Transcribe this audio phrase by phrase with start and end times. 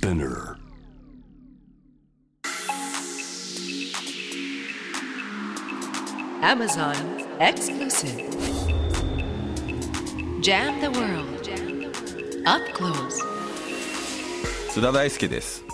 [0.00, 0.56] Spinner
[6.40, 6.96] Amazon
[7.38, 8.30] exclusive.
[10.40, 11.50] Jam the world.
[12.46, 13.20] Up close.
[14.70, 15.64] 津田大輔です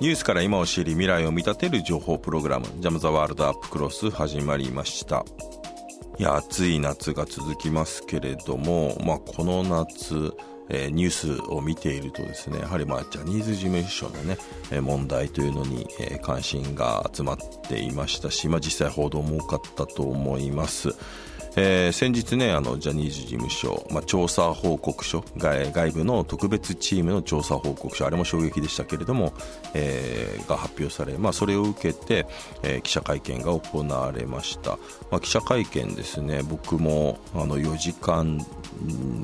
[0.00, 5.24] ニュースから今を知り未来を見立てる情報プログラム「ジャム・ザ・ワールド・アップ・クロス」始まりました
[6.18, 10.34] いや暑い夏が続きますけれども、まあ、この夏
[10.70, 14.38] え、ニュースを見ているとですねやはりまあジャニーズ事務所のね、
[14.70, 20.94] え、問題というのに、え、関心が集まっていましたし、まあ、実際報道も多かったと思います。
[21.56, 29.32] えー、先日ねあのジャニーズ事務所、まあ、調査報告書外外部の特別チームの調査報告書あれも衝撃でしたけれども、
[29.74, 32.26] えー、が発表され、まあ、それを受けて、
[32.62, 34.78] えー、記者会見が行われました、
[35.10, 38.44] まあ、記者会見ですね僕もあの4時間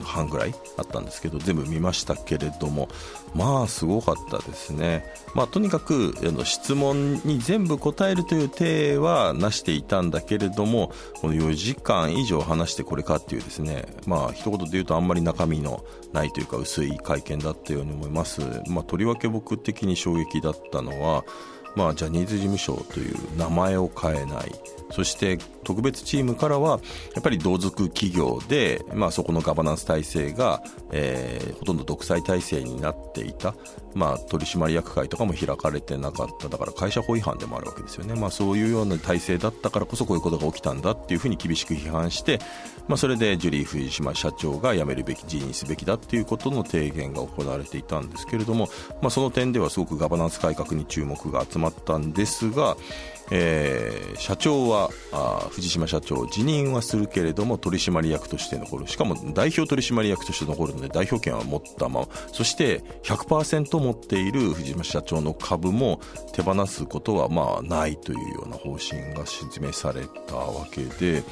[0.02, 2.88] 半ぐらいあったんですけど全部見ましたけれども
[3.34, 21.24] まあすごかったですね、まあ、とにかくあの質問に全部答えるという体はなしていたんだけれどもこの4時間以上話してこれかっていうですねまあ一言で言うとあんまり中身のないというか薄い会見だったように思います、まあ、とりわけ僕的に衝撃だったのは
[21.76, 24.52] まあ、ジャニーズ事務所という名前を変えない。
[24.90, 26.80] そして特別チームからは
[27.14, 33.54] やっぱり同族企業で、まあ、そこのガバナンス体制が、えー、ほとんど独裁体制になっていた、
[33.94, 36.48] まあ、取締役会とかも開かれてなかった。
[36.48, 42.38] だから会社法違反でもあるわけですよね、まあ、そういうような体制だったからこそこういうことが起きたんだっていうふうに厳しく批判して、
[42.86, 48.68] まあ、それでジュリー藤島社長が辞めるべき辞任すべきだっていうことの提言が行われていたんですけれども、
[49.02, 52.76] まあ、その点ではすごくガバナンス改革に注目が集まったんですが
[53.30, 66.00] えー、社長はあ藤島社長辞任はするけれども取締役として残るしかも代表取締役として残るので代表権は持ったままそして100%持っている藤島社長の株も
[66.32, 71.24] 手放すことはまあないというような方針が示されたわけで。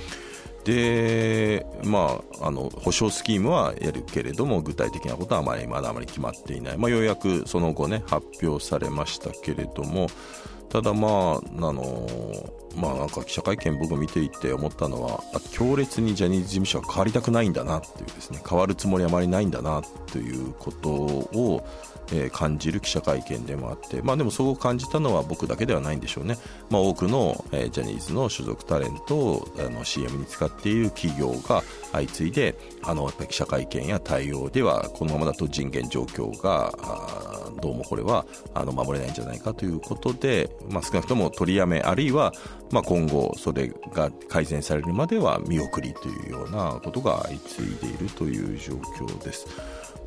[0.64, 10.08] で、まあ、あの保証スキームはやるけれども具体的なことはあまりまだあまり決まっていない、まあ、ようやくその後ね発表されましたけれども
[10.74, 12.08] ただまあ、あの
[12.74, 21.64] まあなんか記者会見僕見ていて思ったのは、強烈にジャニーズ事務所は変わりたくないんだなっていうですね、変わるつもりはあまりないんだなということを、
[22.12, 26.36] えー、感じる記者会見でもあって、まあでもそう感じたのは僕だけではないんでしょうね。
[26.70, 36.72] まあ多くの、えー、ジャニーズの所属タレントをあの CM に使っている企業が相次いで、あの、やっぱ記者会見や対応では、このままだと人権状況が、
[37.60, 42.32] どうもこれはあの守れないんじゃないかということで、まあ、少なくとも取りやめあるいは、
[42.70, 49.46] まあ、今後それが改善されるまでは見送りというようなことが相次いでいるという状況です。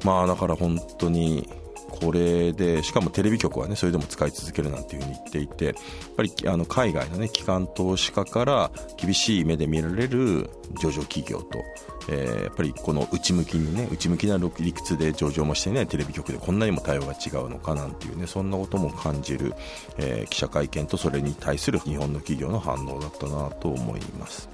[0.03, 1.49] まあだから本当に
[1.89, 5.73] これでしかもテレビ局はねそれでも使い続けるなんていうふうに言っていてやっ
[6.15, 10.49] ぱりあの海外のね機関投資家から厳しい目で見られる
[10.81, 11.63] 上場企業と、
[12.09, 19.53] えー、やっぱりこの内向きにね内向きな理屈で上場もしていないテレビ局でこんなにも対応が違うのかなんていうねそんなことも感じる、
[19.97, 24.49] えー、記者会見とそれに対する日本の企業の反応だったなと思います。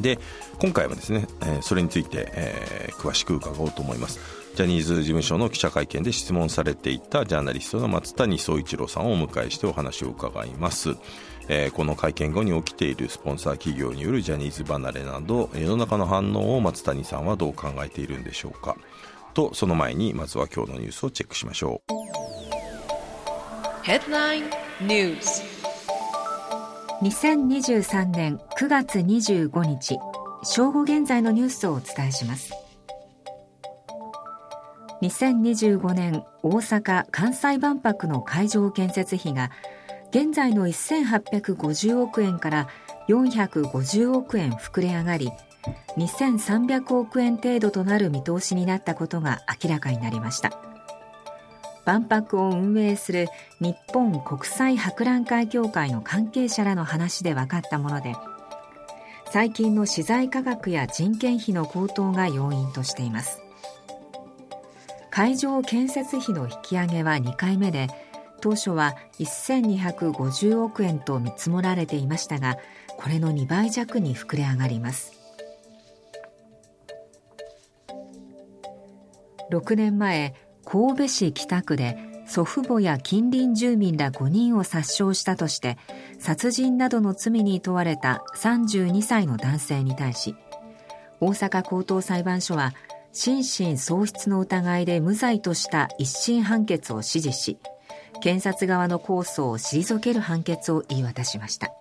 [0.00, 0.18] で
[0.58, 4.41] 今回はですね、えー、それについて、えー、詳しく伺おうと思います。
[4.54, 10.96] ジャニーズ事務所の記者会見で質問されていたジャーナリストの松谷総一郎さんをお迎えしてお話を伺います、
[11.48, 18.76] えー、この会見後に起きているスポンサー企業によるジャニーズ離れなど世の中の反応を松谷さんはどう考えているんでしょうか。
[19.34, 21.92] とその前にまずは今日のニュースをチェックしましょう。
[23.82, 24.44] ヘッドライン
[24.82, 25.42] ニュース
[27.02, 29.98] 2023年9月25日
[30.44, 32.52] 正午現在のニュースをお伝えします
[35.02, 39.50] 2025年大阪・関西万博の会場建設費が
[40.10, 42.68] 現在の1850億円から
[43.08, 45.30] 450億円膨れ上がり
[45.96, 50.52] 2300億円程度となる見通しになったことが明らかになりました。
[51.84, 53.26] 万博を運営する
[53.60, 58.14] 日本国際博覧会協会の関係者らの話で分かったもので
[59.32, 63.41] 最近の資材価格や人件費の高騰が要因としています。
[65.12, 67.88] 会場建設費の引き上げは2回目で
[68.40, 72.56] 当初は1250億円と見積もられていましたが
[72.96, 75.12] これの2倍弱に膨れ上がります。
[79.50, 85.76] 6年前神戸市北区で祖父母や近隣住民ら5人を殺傷したとして
[86.18, 90.34] 殺人などの罪に問われた32歳の男性に対し
[91.20, 92.72] 大阪高等裁判所は
[93.12, 97.58] 心神喪失の疑いで無罪とした一審判決を支持し
[98.22, 101.72] 検察側の控訴を退ける判決を言い渡しました。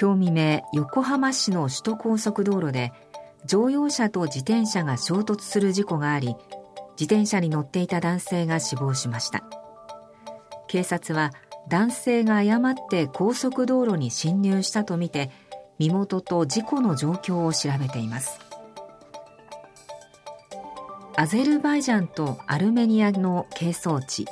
[0.00, 2.92] 今日未明横浜市の首都高速道路で
[3.46, 6.36] 乗用車と自転車が衝突する事故があり
[6.98, 9.44] 自転車に乗っていた男性が死亡しました。
[10.66, 11.32] 警察は
[11.68, 15.30] 男性が誤って高速道路に進入したとみて
[15.78, 18.38] 身元と事故の状況を調べています。
[21.16, 24.26] アゼルバイジャンとアルメニアの係争地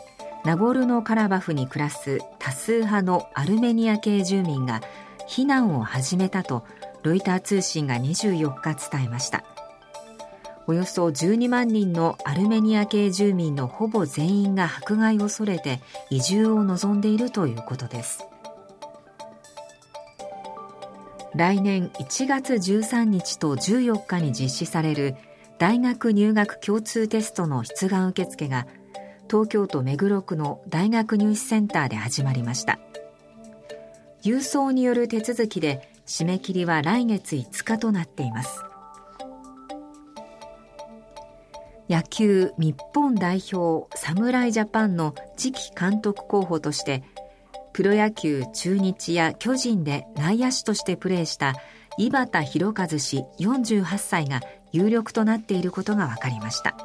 [0.44, 4.80] ナゴルノカラバフに暮らす多数派のアルメニア系住民が
[5.28, 6.64] 避難を始めたと
[7.04, 9.44] ロイター通信が24日伝えました。
[10.66, 15.80] およそ12万人のアルメニア系住民のほぼ全員が迫害を恐れて
[16.10, 18.26] 移住を望んでいるということです。
[21.34, 25.16] 来年1月13日と14日に実施される
[25.58, 28.66] 大学入学共通テストの出願受付が
[29.30, 32.78] 東京都目黒区の大学入試センターで始まりました。
[34.22, 38.62] 郵送による手続きで締め切りは来月5日となっています。
[41.88, 47.02] 野球日本代表侍ジャパンの次期監督候補として
[47.72, 51.54] プロ野球中日や巨人で内野手としてプレーした
[51.98, 54.40] 井端弘和氏48歳が
[54.72, 56.76] 有力となっていることが分かりました。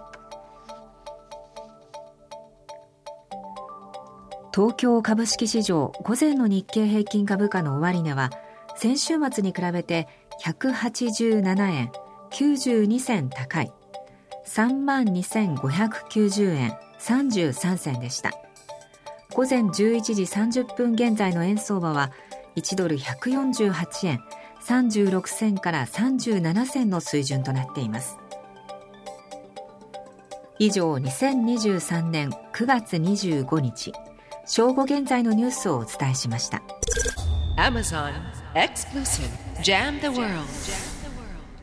[4.54, 8.32] 東京株式市場午前の日経平均株価の終値は
[8.76, 10.08] 先週末に比べて
[10.44, 11.92] 187円
[12.32, 13.72] 92銭高い。
[14.46, 18.32] 3万2590円33銭でした。
[19.34, 22.12] 午前11時30分現在の円相場は
[22.56, 24.24] 1ドル148円
[24.66, 28.18] 36銭から37銭の水準となっています。
[30.60, 33.94] 以上2023年9月25日
[34.48, 36.64] 正午現在のニュースをお伝えしました。
[37.58, 38.14] Amazon
[38.56, 39.30] Exclusive.
[39.62, 40.48] Jam the World.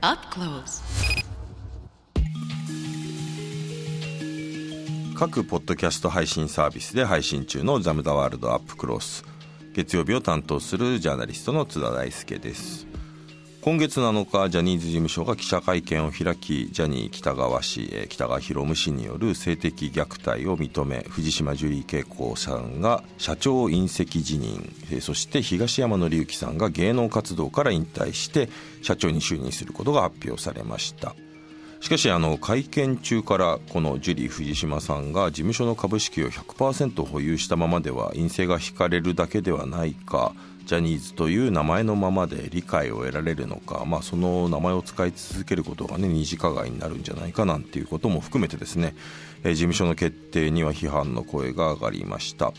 [0.01, 0.84] Up Close.
[5.15, 9.25] 各ポッドキャスト配信サービスで配信中の「ザム・ザ・ワールド・アップ・クロス」
[9.73, 12.89] 月曜日を担当するジャーナリストの津田大輔です。
[13.61, 24.69] 今月7日ジャニーズ事務所が記者会見を開きジャニー喜多川氏北川博文氏による性的虐待を認め藤島ジュリー景子さんが社長引責辞任。
[25.01, 28.51] そして東山紀之さんが芸能活動から引退して
[28.83, 31.15] 社長に就任することが発表されました。
[31.85, 40.33] しかしあの会見中からこのジュリー藤島さんが事務所の株式を100%保有したままでは陰性が引かれるだけではないか
[40.65, 48.95] ジャニーズという名前のままで理解を得られるのか、まあ、その名前を使い続けることがね二次加害になるんじゃないかなんていうことも含めてですね、
[49.43, 52.55] え事務所の決定には批判の声が上がりました。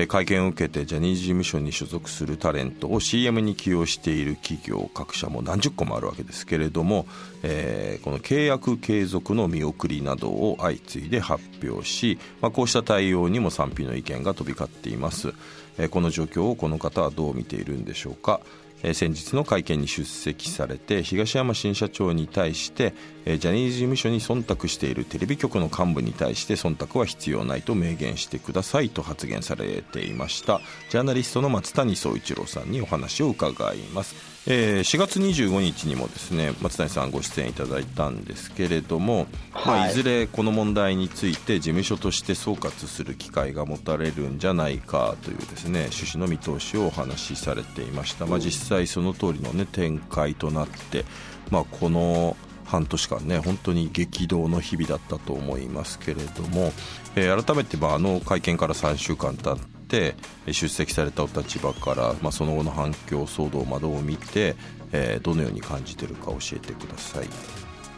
[0.00, 7.06] え会見を受けてジャニーズ事務所に所属するタレントを CM に起用している企業各社も何十個もあるわけですけれども、
[7.42, 15.32] えー、この契約継続の見送りなどを相次いで発表し、まあ、こうした対応にも賛否の意見が飛び交っています、
[15.78, 18.40] えー、この状況をこの方はどう見ているんでしょうか。
[18.82, 22.94] え先日の会見に出席されて東山新社長に対して、
[23.36, 30.60] ジャニーズ事務所に忖度しているテレビ局の幹部に対して忖度は必要ないと明言してくださいと発言されていました。
[30.88, 34.38] ジャーナリストの松谷総一郎さんにお話を伺います。
[34.50, 39.80] えー、4月25日にもですね松谷さんご出演いただいたんですけれども、はい。
[39.80, 51.04] まあ、いずれこの問題について事務所として総括する機会が持たれるんじゃないかというですね趣旨の見通しをお話しされていました、まあ、実際その通りの、ね、展開となって、
[51.50, 52.36] まあ、この
[52.68, 56.72] 半年間ね本当に激動の日々だったと思いますけれども、
[57.16, 59.58] えー、改めて、まあ、あの会見から3週間経っ
[59.88, 60.14] て
[60.46, 64.54] 出席されたお立場から、まあ、その後の反響騒動などを見て、
[64.92, 67.26] えー、どのように感じてるか教えてください。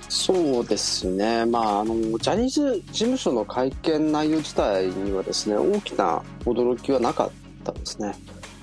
[0.08, 7.30] そうですね、まあ、あのジャニーズ事務所の会見内容自体にはですね大きな驚きはなかっ
[7.64, 8.14] たんですね。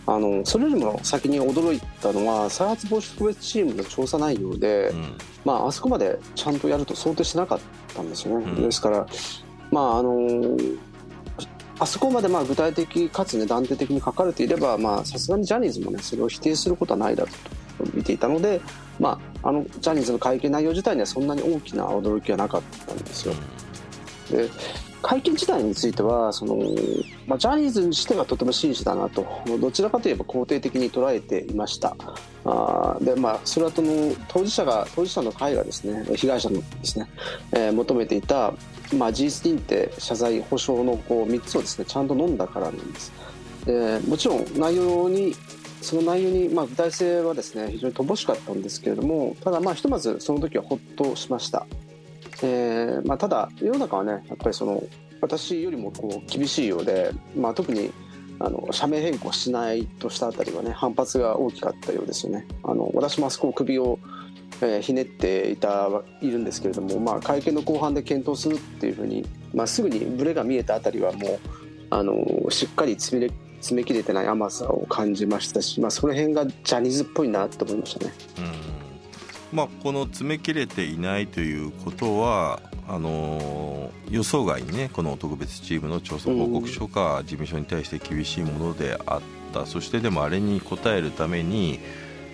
[0.07, 7.59] あのそれよりも先に驚いたのは再発防止特別チームの調査内容で、うん、まあ、あそこまでちゃんとやると想定しなかっ
[7.93, 8.45] たんですよね。
[8.49, 9.05] うん、ですから、
[9.69, 10.57] まああの
[11.79, 17.29] あそこまでまあ具体的かつね断定的に書かれていればさすがにジャニーズもねそれを否定することはないだろ
[17.81, 18.61] うと見ていたので、
[18.99, 23.35] まあ、あのジャニーズの会見内容自体にはそんなに大きな驚きはなかったんですよ。
[24.31, 24.49] で
[25.07, 26.57] 会見自体についてはその、
[27.27, 29.25] まあ、ジャニーズにしてはとても真摯だなと。
[29.57, 31.95] どちらかといえば肯定的に捉えていました。
[32.43, 37.07] あで、まあ、それはその当事者が当事者の会がですね被害者のですね、
[37.53, 38.53] えー、求めていた、
[38.97, 43.13] まあ、事実認定謝罪保証のこう3つをですねちゃんと飲んだからなんです。
[43.63, 45.33] でもちろん内容に
[45.81, 51.65] その内容に、まあ、具体性はですね非常に乏しかったんですけれどもただまあひとまずその時はほっとしました。
[52.43, 54.83] えーまあ、ただ世の中はねやっぱりその
[55.21, 57.91] 私よりもこう厳しいようで、まあ、特に
[58.39, 63.99] あの社名変更しないとしたあたりはね反発が大きかったようですよねあの私もあそこ首を、
[64.61, 65.89] えー、ひねっていた
[66.21, 71.39] いるんですけれども、まあ、会見の後半で検討するっていうふうに、まあ、すぐにブレが見えたあたりはもう
[71.89, 78.13] あのしっかり詰め詰め切れてない甘さを感じましたし、まあ、その辺がジャニーズっぽいなと思いましたね。
[78.37, 78.76] うん
[79.51, 89.21] まあ、この詰め切れていないということはあの予想外にねこの特別チームの調査報告書が事務所に対して厳しいものであっ
[89.53, 91.79] た、そしてでもあれに応えるために、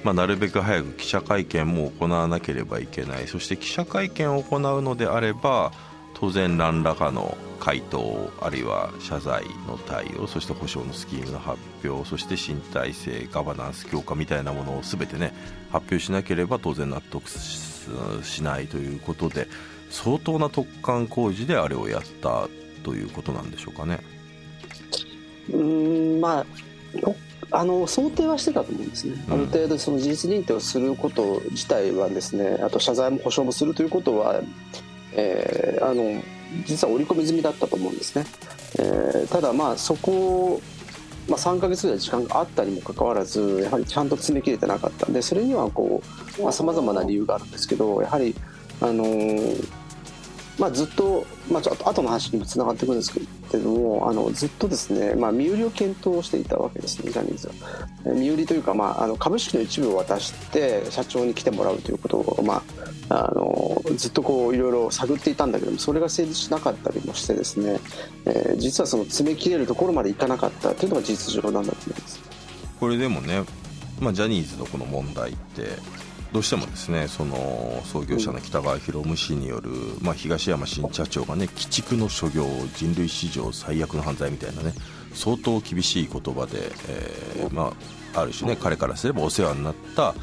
[0.04, 3.28] まあ、なるべく早く記者会見も行わなければいけない。
[3.28, 5.72] そして記者会見を行うのであれば
[6.14, 15.34] 当然何らかの回答あるいは謝罪の対応そして補償のスキームの発表そして身体性ガバナンス強化みたいなものを全てね
[15.72, 19.48] 発表しなければ当然納得しないということで
[19.90, 22.50] 相当な突貫工事であれをやった
[22.84, 24.02] ということなんでしょうかね。
[25.50, 26.46] うんまあ
[27.52, 34.42] あの想定はしてたと思うんですね、ある程度その事実認定をすること自体はですねあと謝罪も保証もするということは
[35.16, 36.22] えー、あの
[36.66, 38.26] 実は織り込み済みだったと思うんですね、
[38.80, 40.62] えー、ただまあそこ、
[41.28, 45.08] まあ、3か月ぐらい時間があったにもかかわらずやはりちゃんと詰め切れてなかった。
[45.08, 46.02] んでそれにはこ
[46.40, 48.36] うさまざ、まな理由があるんですけどやはり
[48.82, 49.68] あのー、
[50.60, 53.14] まあ、ずっと、まあ、ちょっと後の話にもつながってくるんです
[53.52, 57.54] けどもあのずっとですね、まあ、身売りを検討していたわけですねジャニーズは。
[58.14, 62.62] 身売りというか、まあ、あの株式の一部を渡して社長に来てもらうということを、ま
[63.10, 67.80] あ、あのずっとこういろいろ探っていたんだけどもそれが成立しなかったりもしてですね、
[68.26, 72.20] えー、実はその詰め切れるところまでいかなかったというのが事実上なんだと思います
[72.80, 73.44] これでもね、
[74.00, 75.64] まあ、ジャニーズのこの問題って
[76.34, 79.70] どうしてもですねその創業者の北川博文氏による、
[80.02, 84.74] まあ、東山新社長がね鬼畜の所業人類史上最悪の犯罪みたいなね
[85.14, 87.72] 相当厳しい言葉で、えーま
[88.16, 90.16] あ、ある種ね彼からすればお世話になった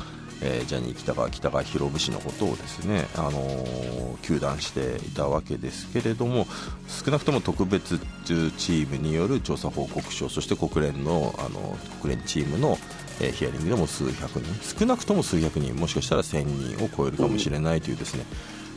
[0.42, 6.46] えー、ジャニー喜多川北川博文氏のことをですね、あのー、糾弾していたわけですけれども
[6.88, 12.78] 少なくとも特別チームによる調査報告書そして国連のあの国連チームの、
[13.20, 18.24] えー、ヒアリングでも数百人少なくとも数百人もしかしたら1000人を超えるかもしれないというですね、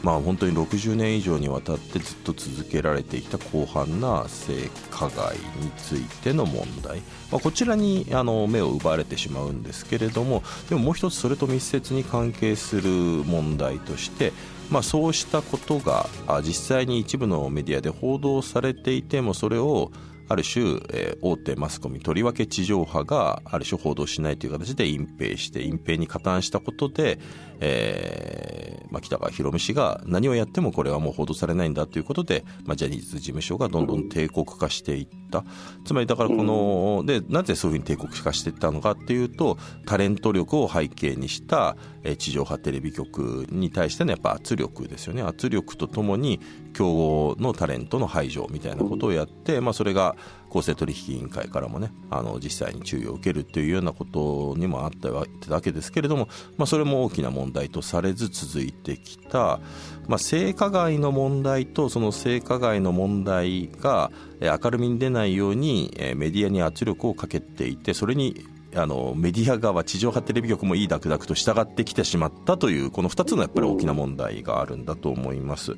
[0.03, 7.00] まあ、本当に60年以上にわたってずっと続けられていた広範な性加害についての問題、
[7.31, 14.33] まあ、こちらにあの目を奪われてしまうんですけれどもでももう一つそれと密接に関係する問題として、
[14.69, 16.07] まあ、そうしたことが
[16.41, 19.91] 実際に一部のメディアで報道されていてもそれを
[20.30, 27.20] ある種、えー、大手マスコミとりわけ地上波がある種報道しないという形で隠蔽して隠蔽に加担したことで、
[27.63, 35.43] えーまあ、北川博美氏が何をやってもこれはもう報道されないんだということで、まあ、ジャニーズ事務所がどんどん帝国化していった。
[35.84, 45.24] つまりだからこのでなぜそういうふうに帝国化していったのかっていうとタレント力を背景にした、え、地上波テレビ局に対してのやっぱ圧力ですよね。
[45.24, 46.39] 圧力とともに
[46.74, 50.15] 競合のタレントの排除みたいなことをやって、まあ、それが
[50.53, 55.25] 公正取引委員会からもねあの実際に注意を受けるというようなことにもあったわ
[55.62, 59.60] けですけれども、まあ、それも大きな問題とされず続いてきた、
[60.07, 68.45] まあ、性加害の問題とその性加害の問題が明るみに出ないようにメディアに圧力をかけていてそれに
[68.75, 75.75] あのメディア側地上波テレビ局もいいダクダクと従ってきてしまったというこの2つのやっぱり大きな問題があるんだと思います。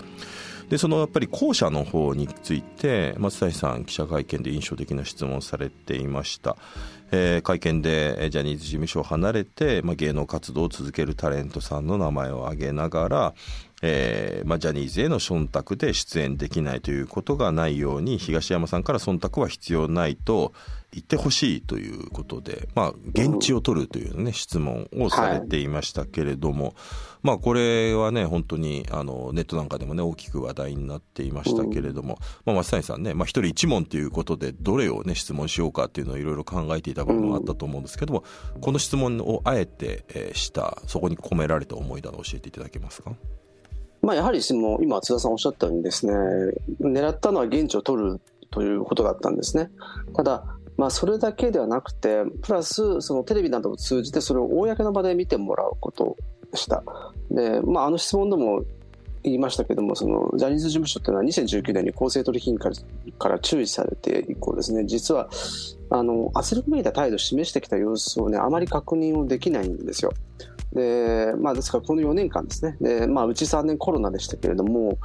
[0.69, 6.57] でそのやっぱり後者の方について松谷さん記者会見で印象的な質問をされていました、
[7.11, 13.33] えー、会見でジャニーズ事務所を離れて、まあ、芸能活動を続けるタレントさんの名前を挙げながら、
[13.81, 20.53] えーまあ、ジャニーズへの忖度で出演できないということがないように東山さんから忖度は必要ないと
[20.95, 26.73] 言ってほしいということで、まあ、現地を取るというね、質問をされていましたけれども、はい、
[27.25, 38.23] まあ、これはね、本当にあのネットなんかでもね、大きく話題になっていましたけれども、まあ、松谷さんね、まあ、一人一問ということで、どれをね、質問しようかっていうのをいろいろ考えていた部分もあったと思うんですけども、
[38.61, 43.11] この質問をあえて、えー、した、そこに込められた思いなど教えていただけますか？
[44.03, 46.13] まあ、やはりその今津田さんおっしゃったようにですね
[46.79, 49.71] 狙ったのは現地を取るということだったんですね。
[50.15, 50.45] ただ
[50.77, 56.83] まあ、それだけではなくてプラスそのテレビなどを通じてそれを公の場で見てもらうことでした
[57.31, 58.63] で、まあ、あの質問でも
[59.23, 62.73] 言いましたけどもそのジャニーズ事務所というのは2019年に公正取引委員会
[63.17, 65.29] から注意されて以降ですね実は
[65.89, 70.13] あの圧力めいた態度を示してきた様子をねあまり確認をできないんですよ。
[70.73, 74.97] でまあ、ですからこの4年間ですねで、まあ、うち3年コロナでしたけれども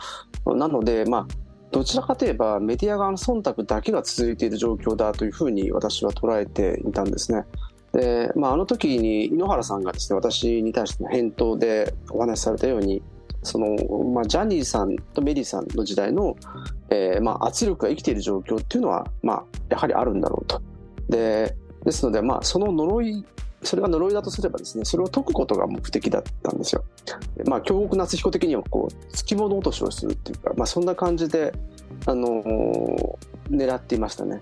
[0.44, 1.26] なので、まあ、
[1.70, 7.44] どちらかといえばメディア側の忖度だけが続いている状況だというふうに私は捉えていたんですね。
[7.92, 13.02] でまあ、あの時に井ノ原さんがですね私に対しての返答でお話しされたように
[13.42, 16.36] その、まあ、ジャニーさんとメリーさんの時代の、
[16.90, 20.62] えーまあ、圧力が生きている状況っていうのは、まあ、やはりあるんだろうと。
[21.08, 23.24] でですので、まあ、その呪い
[23.62, 26.84] それが呪いだとすればですねそれを解くことが目的だったんですよ。
[27.46, 31.52] まあ京極夏彦的にはこう付き物落としをするっていうか、まあ、そんな感じで、
[32.06, 33.16] あのー、
[33.50, 34.40] 狙っていましたね。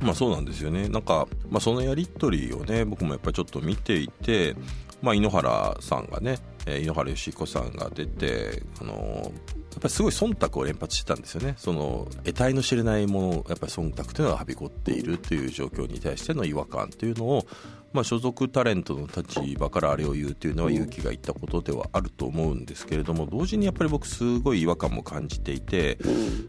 [0.00, 0.88] まあそうなんですよね。
[0.88, 4.54] なんか、まあ、そのやり取りをね僕もやっぱりちょっと見ていて、
[5.02, 9.32] まあ、井ノ原さんがね、えー、井ノ原快彦さんが出て、あのー、やっ
[9.80, 17.46] ぱりすごい忖度を連発してたんですよね、その得体の知れないもの、やっぱり忖度というのがはびこっているという状況に対しての違和感というのを、
[17.92, 25.96] まあ、所属タレントの立場からあれを言うというのは勇気がいったことではあると思うんですけれども同時にやっぱり僕すごい違和感も感じていて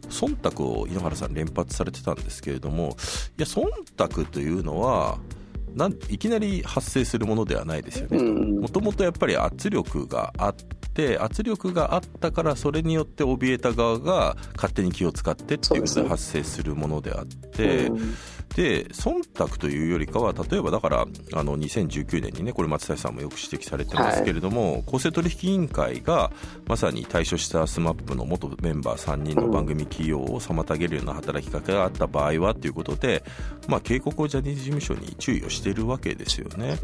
[0.10, 2.90] 忖度を井ノ原さん連発されてたんですけれども
[3.38, 5.18] いや忖度というのは
[5.76, 8.18] なんいきなり発生するものではないですよね。
[8.20, 17.92] もともとやっぱり圧力があって圧力があったからそれによって怯えた側が勝手に気を使ってっていうことで発生するものであって。
[18.56, 26.32] で忖度というよりかは例えばだからあの2019年にねこれ松谷さんもよく指摘されてますけれども、はい、公正取引委員会が
[26.68, 33.24] まさに退所した SMAP の元メンバー3人の番組起用を妨げるような働きかけがあった場合はということで、
[33.68, 36.80] まあ、警告をジャニーズ事務所に注意をしているわけですよね。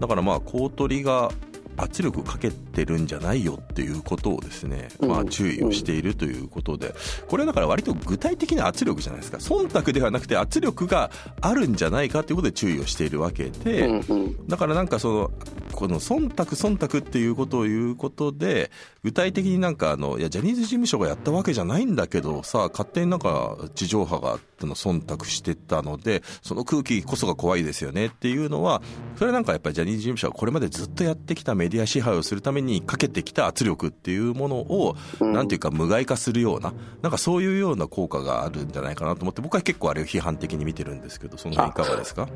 [0.00, 1.30] だからまあ公取が
[1.76, 6.94] 圧力かけてるんじゃないよっていうことをですね、まあ、注意をしているということで、
[7.28, 9.38] これはだから割と具体的な圧力じゃないですか。
[9.38, 14.02] 忖度ではなくて圧力があるんじゃないかということで注意をしているわけで、
[14.48, 15.30] だからなんかその
[15.72, 18.70] この忖度忖度っていうことを言うことで
[19.04, 28.80] 具体的になんかあのいやジャニーズ事務所がやったわけじゃないんだけどさ勝手になんか地上波がの忖度してたのでその空気こそが怖いですよねっていうのは
[29.16, 42.28] それなんかやっぱりジャニーズ事務所はこれまでずっとやってきたメディア支配をするためにかけてきた圧力っていうものを、なんていうか無害化するようななんかそういうような効果があるんじゃないかなと思って僕は結構あれを批判的に見てるんですけどその辺いかがですか？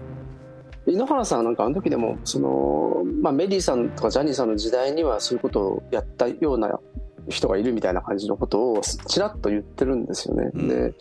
[0.86, 6.78] 井ノ原さんなんかあの時でもその、まあ、メリーさんとかジャニーさんの時代にはそういうことをやったような
[7.28, 10.50] 人がいるみたいな感じのことをちらっと言ってるんですよね。
[10.54, 10.94] うん、で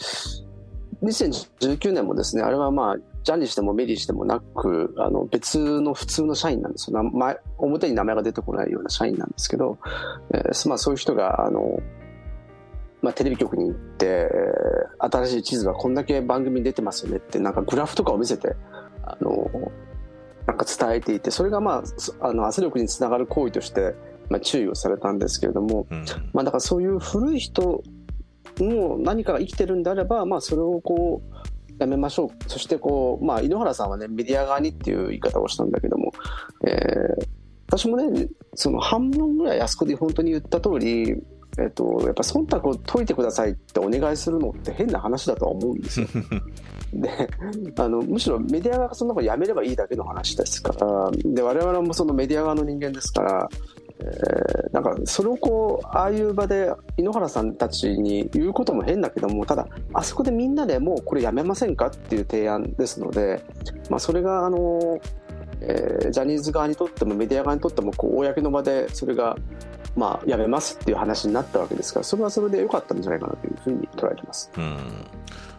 [1.03, 9.79] 2019年もですねあれはまあジャニーしてもメリーしてもなくあの別の普通の社員なんですよ前表に名前が出てこないような社員なんですけど、
[10.31, 11.81] えーまあ、そういう人があの、
[13.01, 14.29] まあ、テレビ局に行って
[14.99, 18.55] 新しい地図がこんだけ番組に出てますよねってなんかグラフとかを見せて
[19.05, 19.71] あの
[20.47, 21.83] なんか伝えていてそれが、ま
[22.21, 23.95] あ、あの圧力につながる行為として、
[24.29, 27.83] まあ、注意をされたんですけれども、うん、まあ、だからそういう古い人
[28.57, 31.35] の何かが生きてるんであれば、まあ、それをこう
[31.77, 32.29] やめましょう。
[32.47, 36.11] そしてこう、まあ、井ノ原さんはねメディア側にっていう言い方をしたんだけども、
[36.65, 37.27] えー、
[37.67, 41.21] 私もねその半分ぐらい安子で本当に言った通り
[41.57, 46.07] えっと、やっぱ忖度を解いてくださいってお願いするのって変な話だとは思うんですよ。
[46.93, 47.09] で
[47.77, 53.49] あのむしろメディア側がそんなことやめればいいだけの話ですからで我々もそのメディア側の人間ですから、
[53.99, 63.43] えー、なんかそれをこうああいう場で井ノ原さんたちに言うことも変だけどもただあそこでみんなでもうこれやめませんかっていう提案ですので、
[63.89, 64.99] まあ、それがあの、
[65.61, 69.35] えー、ジャニーズ側にとってもメディア側にとってもこう公の場でそれが
[69.95, 74.51] まあ、やめますっていう話になったわけですからそれはそれで良かったんじゃないかなというふうに捉えてます。
[74.57, 74.77] うん。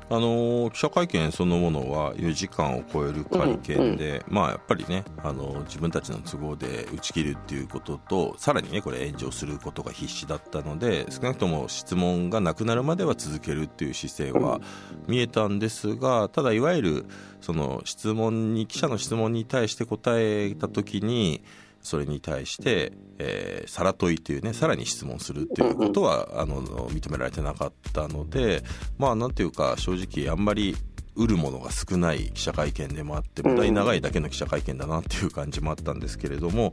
[0.09, 4.15] あの記者会見そのものは4時間を超える会見で、うん。
[4.15, 14.61] うん、まあ、やっぱりねあの自分たちの都合で打ち切るっていうこととさらにねこれ炎上することが必死だったので少なくとも質問がなくなるまでは続けるっていう姿勢は
[15.09, 17.07] 見えたんですがただいわゆる
[17.41, 21.43] その質問に記者の質問に対して答えた時に
[21.87, 28.65] それに対して、えー、さら問いというね、さらに質問するっていうことは、あの、認められてなかったので、
[28.99, 30.77] まあ、なんていうか、正直、あんまり、
[31.15, 36.73] 売るものが少ない記者会見でもあって無駄に長いだけの記者会見だなっていう感じもあったんですけれども、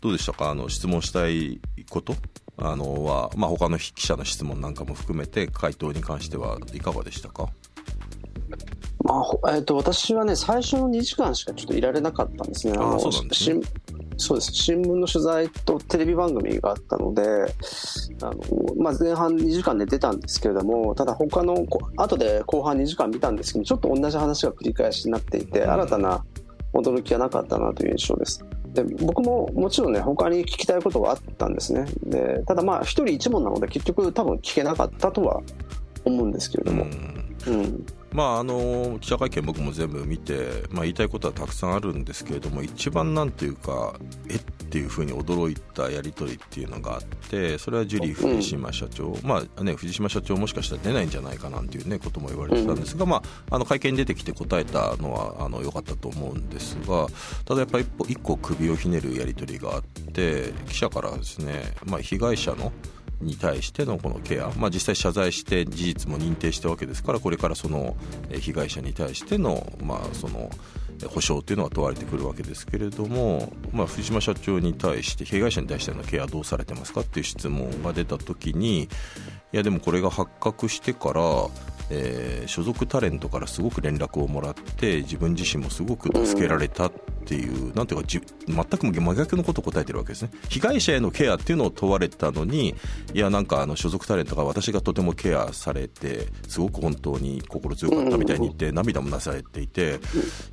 [0.00, 0.50] どうでしたか？
[0.50, 2.14] あの質問したいこと？
[2.56, 7.48] あのは、まあ、他の記者の質問なんかも含めて回答に関してはいかがでしたか？
[9.02, 12.74] まあえーと、私はね最初の2時間しかちょっといられなかったんですね。
[12.78, 13.60] あそうなんですね
[14.20, 14.52] そうです。
[14.52, 17.22] 新聞の取材とテレビ番組があったので
[18.22, 18.36] あの、
[18.76, 26.24] まあ、前半2時間で出たんですけれどもただ他の後で後半2時間見たんですけどちょっと同じ話が繰り返しになっていて新たな
[26.74, 28.44] 驚きはなかったなという印象です。
[28.74, 31.86] で僕ももちろんね他に聞きたいことがあったんですね。
[32.04, 35.40] でただまあ一人一問なので結局多分聞けなかったとは
[36.04, 43.94] 思うんですけれども、うん、うんまあ、あの記者会見僕も全部見て、まあ、言いたいことはたくさんあるんですけれども一番なんていうか
[44.28, 44.38] えっ
[44.72, 53.16] ていうふうに驚いたやり取りっていうのがあってそれはジュリー藤島社長、うん、まあね、藤島社長もしかしたら出ないんじゃないかなんていう、ね、ことも言われてたんですが、うん、ま
[53.50, 57.06] あ、あの会見に出てきて答えたのはあの良かったと思うんですが
[57.44, 62.72] ただやっぱり一個首をひねるやり取りがあって記者からですね、まあ、被害者の
[63.20, 67.96] に対してのこのケア、まあ、実際謝罪して事実も認定したわけですからこれからその
[68.30, 70.50] 被害者に対しての,、まあその
[71.08, 78.88] 補償というのは問われてくるわけですけれども、まあ、藤島社長に対して被害者に対してのケアどうされてますかっていう質問が出た時にい
[79.52, 81.22] やでもこれが発覚してから
[81.90, 86.92] えー、所属タレントからすごく連絡をもらって自分自身もすごく助けられたっ
[87.24, 90.30] ていう、なんていうか全く真逆のことを答えてるわけですね。
[90.48, 92.74] 被害者へのケアっていうのを問われたのに
[93.14, 100.00] いやなんかあの所属タレントが私がとてもケアされてすごく本当に心強かったみたいに言って涙もなされていて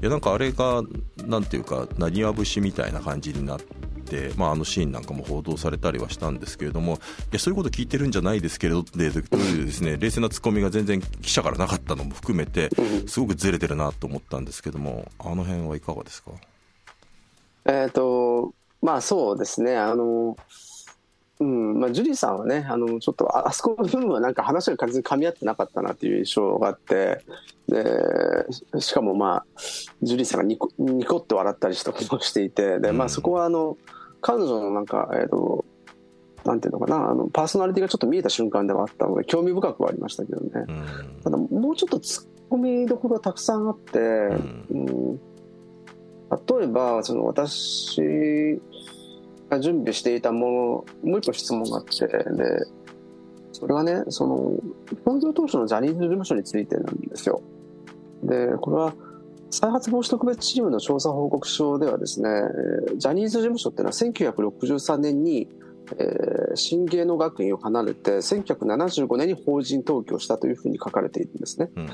[0.02, 0.82] いやなんかあれが
[1.26, 6.98] なんていうかなにわ節みたいな感じになって、まあ、あのシーンなんかも報道されたりはしたんですけれどもい
[7.34, 12.70] やそういうこと聞いてるんじゃないですけれどでというです、ね、冷静なツッコミが全然記者からなかったのも含めて
[13.08, 16.32] すごくずれてるなと思ったんですけどもあの辺はいかがですか？
[17.68, 19.78] えっ、とまあそうですね。
[19.78, 20.38] あの
[21.40, 27.22] うんまあ、ジュリーさんはねあのちょっとあそこの部分はなんか話が完全に噛み合ってなかったなっていう印象があって
[27.68, 29.46] でしかもまあ
[30.02, 33.78] ジュリーさんがニコニコって笑ったりしたこともしていてで、まあ、そこはあの
[34.22, 35.64] 彼女のなんか、えーと、
[36.44, 45.20] なんていうのかなあのパーソナリティがちょっと見えた瞬間ではあったので興味深くはありましたけどね、うん、ただもうちょっとツッコミどころがたくさんあって、うん、うん、
[46.30, 48.02] 例えばその私
[49.50, 52.18] が準備していたものもう一個質問があってで
[53.54, 54.54] それはねその
[55.06, 57.42] 本業当初のジャニーズ事務所についてなんですよ。
[58.24, 58.94] でこれは
[59.50, 62.30] 再発防止特別チームの調査報告書ではですね
[62.98, 65.48] ジャニーズ事務所っていうのは1963年に、
[65.98, 71.86] えー、新芸能学院を離れて1975年に法人登記をしたというふうに書かれているんですね、うん、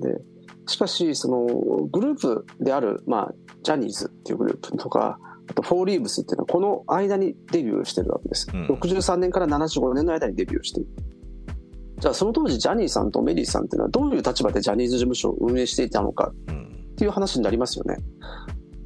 [0.00, 0.20] で
[0.66, 1.46] しかしその
[1.86, 5.18] グループである、まあ、ジャニーズっていうグループとか
[5.48, 8.46] あと、フォーリーブスっていうのはこの間にデビューしてるわけです。
[8.52, 10.90] うん、63年から75年の間にデビューしている。
[11.98, 17.96] じゃあその当時ジャニーさんとメリーさんっていうのはどういう立場でジャニーズ事務所を運営していたのかっていう話になりますよね。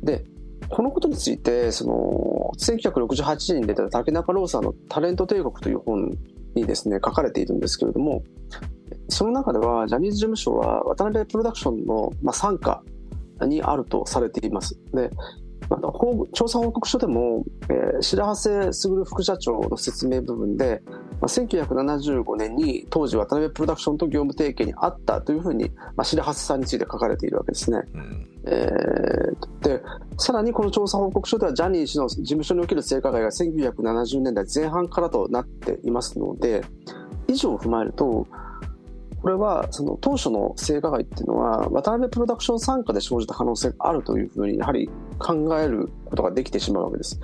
[0.02, 0.24] で、
[0.68, 6.16] このことについて、その、1968年に出た竹中ローさんのタレント帝国という本
[6.54, 8.22] にですね、書かれているんですけれども、
[9.08, 12.82] その中ではジャニーズ事務所は渡辺プロダクションの、まあ、傘下
[13.46, 14.78] にあるとされています。
[14.92, 15.10] で、
[15.68, 15.88] また
[16.32, 27.80] 調査報告書でも、えー、白羽卓副社長の説明部分で、まあ、1975年に当時渡辺プロダクションと業務提携にあったというふうに、まあ、白羽さんについて書かれているわけですね。
[27.94, 29.82] うん、えー、で
[30.18, 36.62] さらにこの調査報告書ではジャニー氏の事務所における性加害が1970年代前半からとなっていますので
[37.28, 38.26] 以上を踏まえると
[39.22, 47.20] これはその当初の性加害っていうのは渡辺プロダクション参加で生じた可能性があるというふうにやはり考えることができてしまうわけです。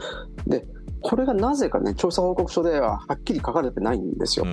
[0.46, 0.64] で
[1.02, 4.46] これがなぜかね調査報告書でははっきり書かれてないんですよ。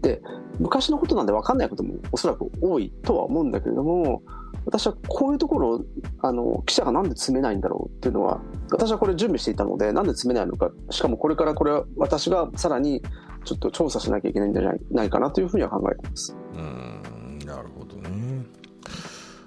[0.00, 0.22] で
[0.58, 4.22] 昔のことなんで分かんないこともおそらく多いとは思うんだけれども
[4.66, 5.84] 私はこういうところを
[6.22, 13.02] あの記者がなんで詰めないんだろうっていうのは私はこれ準備していたのでなんで詰めないのかしかもこれからこれは私がさらに
[13.44, 16.36] ちょっと調査しなきゃいけないんじゃないかなというふうには考えてます。
[16.54, 18.44] うんなるほどね。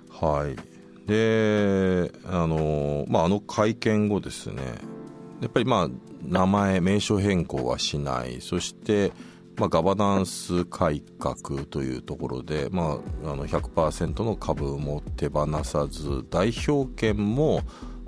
[0.09, 0.55] はい。
[1.07, 4.61] で、あの、まあ、あの会見後ですね、
[5.41, 5.89] やっぱりまあ、
[6.23, 9.11] 名前、名称変更はしない、そして、
[9.57, 17.61] まあ、ガバナンス改革というところで、まあ、あの100%の株も手放さず代表権も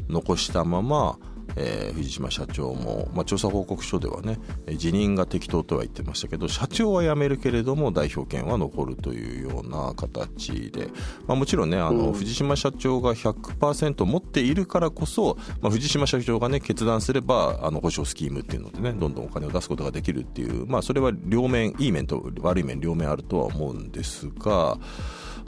[0.10, 1.18] 残したまま
[1.56, 4.40] えー、藤島社長も、まあ、調査報告書ではね
[4.76, 10.88] 辞任が適当とは言ってましたけど社長は辞めるけれども代表権は残るというような形で、
[11.28, 24.78] まあ、もちろんねあの、藤島社長が100%持っているからこそ、まあ、藤島社長がね決断すればあの保証スキームっていうのでねどんどんお金を出すことができるっていう、まあ、それは両面いい面と悪い面両面あるとは思うんですが。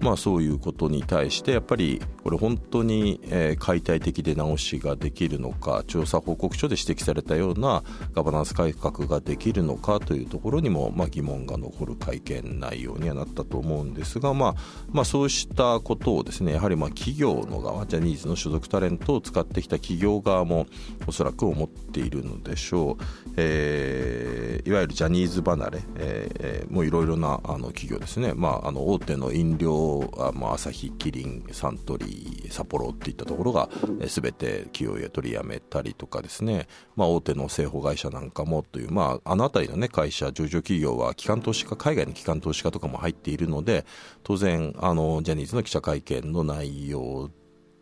[0.02, 7.84] まあ、そういうことに対してやっぱりこれ本当に、え、解体的で直しができるのか調査報告書で指摘されたような
[8.14, 14.56] ガバナンス改革ができるのかというところにも、まあ、疑問が残る会見内容にはなったと思うんですが、まあ
[14.92, 20.66] まあ、そうしたことをですねやはりまあ企業の側ジャニーズの所属タレントを使ってきた企業側も
[21.08, 23.04] おそらく思っているのでしょう、
[23.38, 33.70] えー、いわゆるジャニーズ離れ、えー、もういろいろなあの企業ですね、まあ、あの大手の飲料あまあ、朝日キリンサントリー札幌っていったところが
[34.08, 43.86] すべて企業へ取りやめたりとかですね、まあ、大手の製法会社なんかもという、まあ、あの辺りの、ね、会社上場企業は機関投資家海外の機関投資家とかも入っているので
[44.24, 47.30] 当然あのジャニーズの記者会見の内容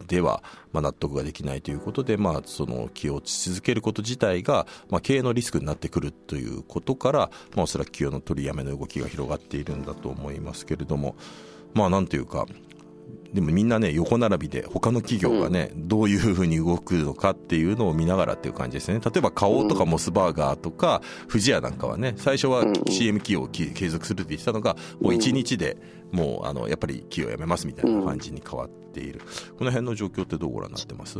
[0.07, 7.19] では、まあ、納得ができないということで、まあ、その起用し続けること自体が、まあ、経営のリスクになってくるということから、
[7.55, 11.15] まあ、おそらく起用の取りやめの動きが広がっているんだと思いますけれども。
[11.73, 12.45] まあなんていうか、
[13.33, 18.99] でもみんなね、横並びで他の企業がね、うん、どういうふうに動くのかっていうのを見ながらっていう感じですね。
[18.99, 25.77] 例えば、花王とかモスバーガーとか、富士屋なんかはね、最初は CM 企業を継続するって言ってたのが、もう1日で
[26.11, 29.21] もう、あの、やっぱり企業やめますみたいな感じに変わっている。
[29.59, 31.19] この辺の状況ってどうご覧になってます？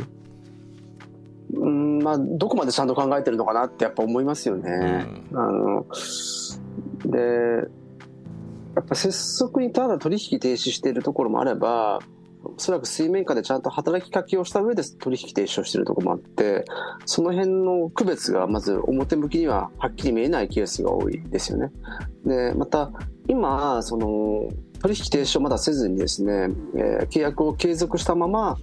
[1.52, 4.70] うんまあ、どこまでちゃんと考えてるのかなってやっぱ思いますよね。
[5.32, 5.86] うん、あの
[7.06, 7.68] で
[8.80, 12.00] やっぱ拙速にただ取引停止しているところもあれば、
[12.42, 16.64] おそらく水面下でちゃんと働きかけをした上で取引停止をしているところもあって、
[17.04, 21.70] その辺の区別がまず表向きにははっきり見えないケースが多いですよね。
[22.24, 22.90] で、また、
[23.28, 24.48] 今、その、
[24.80, 28.56] 取引停止をまだせずにですね、えー、契約を継続したまま、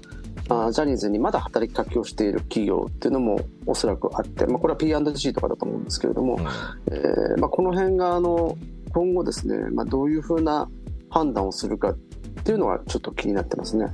[0.50, 8.58] あジャニーズにまだ働きかけをしている企業っていうのもおそらくあって、まあ、これは P&G とかだと思うんですけれども、うん、えー、まあ、この辺があの
[8.94, 10.70] 今後ですね、まあ、どういうふうな
[11.10, 11.98] 判断をするかっ
[12.44, 13.88] ていうのはちょっと気になってますね。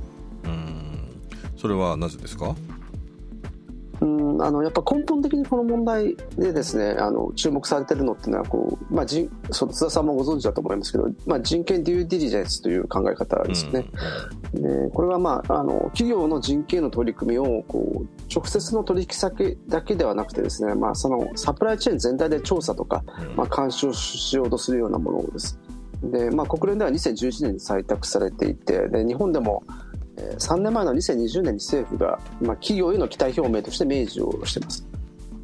[0.44, 1.22] うん
[1.56, 2.54] それはなぜですか？
[4.04, 13.86] うんあのやっぱ根本的にこの問題でですねあの注目されてるのっていうのはこう、まあ、じそ津田さんもご存知だと思いますけど、まあ、人権デューディリジェンスという考え方ですね、
[14.52, 23.02] うん、でこれは、まあ、あの企業の人権の取り組みをこう直接の取引先だけではなくてですね、まあ、そのサプライチェーン全体で調査とか、
[23.36, 25.58] まあ、監視をしようとするようなものです。
[26.02, 29.64] でまあ、国連では2011年に採択されていてで日本でも
[30.16, 34.86] 3年前の2020年に政府が、まあ、企業への期待表明として明示をしています。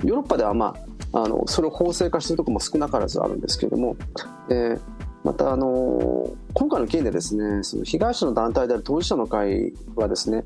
[0.04, 0.74] ヨーロッパでは、ま
[1.12, 3.96] あ、あのそれを法制化しているところも少なからずあるんですけれども、
[4.50, 4.80] えー、
[5.24, 10.44] またあの今回の件でですねその被害者の団体である当事者の会はですね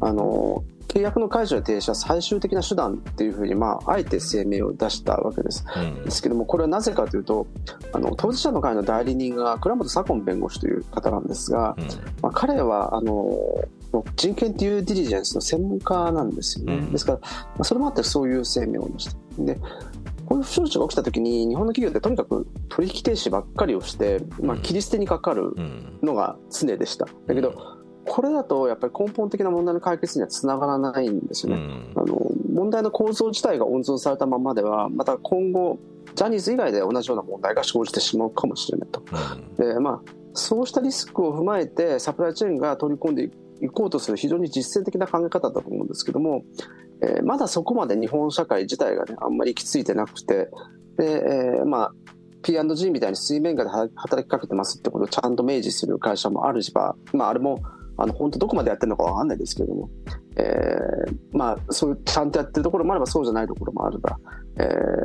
[0.00, 5.64] あの契約の解除や停止は最終的な手段っていうふうに、まあ、あえて声明を出したわけです。
[5.76, 7.46] うん、ですけども、これはなぜかというと、
[7.92, 11.84] あの、当事者の会の代理人が倉本左近弁護士という方なんですが、うん、
[12.22, 13.36] まあ、彼は、あの、
[14.16, 16.74] 人権デューディリジェンスの専門家なんですよね。
[16.74, 17.28] うん、ですから、ま
[17.60, 19.16] あ、それもあってそういう声明を出した。
[19.38, 19.58] で、
[20.26, 25.52] こういう不祥事が起きた時に日本の企業ってとにかく取引停止ばっかりをして、まあ、切り捨てにかかる
[26.02, 27.06] のが常でした。
[27.26, 27.75] だけど、
[28.08, 31.56] これだとやっぱり根本的な問題の解決にはつながらないんですよね。
[31.56, 32.20] うん、あの
[32.52, 35.78] 問題の構造自体が温存されたままではまた今後
[36.14, 39.02] ジャニーズ以外で同じような問題が生じてしまうかもしれないと。
[39.58, 46.44] うん、でまあそうしたリスクを踏まえてサプライチェーンが取り込んでいこうとする非常に実践的な考え方だと思うんですけども、
[47.02, 50.48] えー、まだそこまで日本社会自体がねあんまり行き着いてなくて
[50.98, 51.22] で、
[51.58, 51.92] えー、まあ
[52.42, 57.60] P&G みたいに水面下で働きかけてますってことをちゃんと明示する会社もあるしば、まあ、あれも
[57.98, 59.90] あの本当どこまでやってるのかわかんないですけれども、
[60.36, 64.18] えー、まあそういうちゃんとやってるところもあればそうじゃないところもあるが、
[64.58, 64.62] え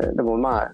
[0.08, 0.72] ー、でもまあ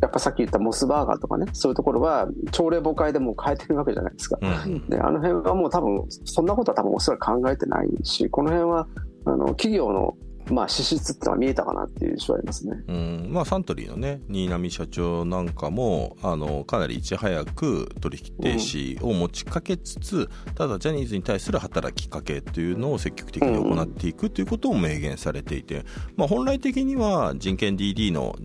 [0.00, 8.86] やっぱさっき言ったモスバーガーとかねそういうところは朝令暮改でもう変えてるわけじゃないですか、うん、であの辺はもう多分そんなことは多分おそらく考えてないしこの辺は
[9.24, 10.14] あの企業の
[10.50, 12.84] まあ、資質ってのは見えたかなっていう印象ありますね。
[12.86, 25.84] うん、まあ、サントリーのね、新浪社長なんかも、あの、かなりいち早く取引停止を持ちかけつつ、うん、ただ、ジャニーズに対する働きかけというのを積極的に行っていくということを明言されていて、
[26.16, 28.36] まあ、本来的には人権 DD の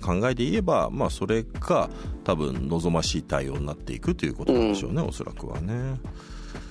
[0.00, 1.88] 考えで言えば、まあ、それが
[2.24, 6.00] 多分望ましい対応になっていくということなんでしょうね、うん、おそらくはね。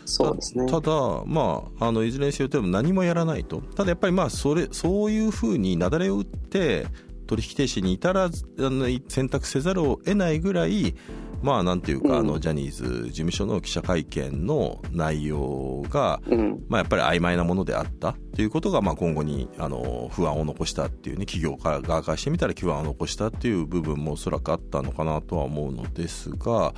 [0.05, 0.65] そうですね。
[0.65, 0.91] ただ、
[1.25, 3.61] まあ、あのいずれにせよでも何もやらないと。
[3.75, 6.87] ただやっぱりまあそれそういうふうに雪崩を打って
[7.27, 10.95] 取引停止に至らずあの選択せざるを得ないぐらい
[11.43, 12.15] まあなんていうか、うん。
[12.19, 16.63] あのジャニーズ事務所の記者会見の内容が、うん。
[16.69, 26.73] まあ、やっぱり曖昧なものであったということが、まあ、今後にあの不安を残したっていうね企業から側からしてみたら不安を残したっていう部分もおそらくあったのかなとは思うのですが、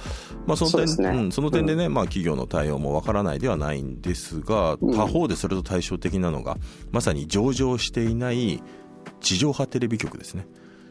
[0.45, 0.87] まあ、その点
[1.31, 4.95] そその点でね、まあ、企業の対応もわからないではないんですがうん。
[4.95, 6.57] 他方でそれと対照的なのが
[6.91, 8.61] まさに上場していない
[9.21, 10.47] 地上波テレビ局ですね。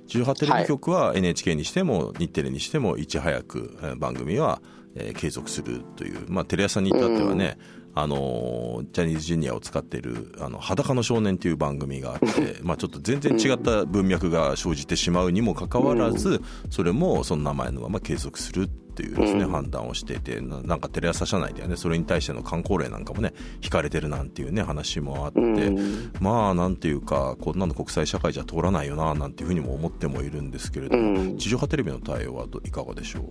[0.07, 4.61] 地上波テレビ局は NHK にしても日テレにしてもいち早くえー番組は
[4.95, 7.59] えー継続するという、まあ、テレ朝に至ってはね、
[7.95, 16.41] あのージャニーズジュニアを使っている「あの裸の少年」という番組があって、まあ、ちょっと全然違った文脈が生じてしまうにもかかわらず、
[16.71, 19.51] それもその名前のまま継続するっていうですね、うん。
[19.51, 21.77] 判断をしていてななんかテレ朝社内ではね。
[21.77, 26.13] それに対しての観光令なんかもね引かれてるなんていうね話もあって、うん。
[26.21, 31.39] まあなんていうかこんなの国際社会じゃ通らないよななんていうふうにも思ってもいるんですけれども、うん。
[31.39, 33.25] 地上波テレビの対応はどいかがでしょう？